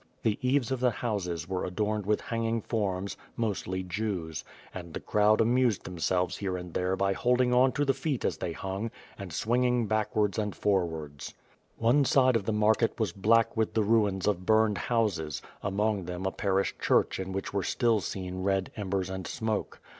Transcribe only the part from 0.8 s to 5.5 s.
houses were adorned with hanging forms, mostly Jews, and the crowd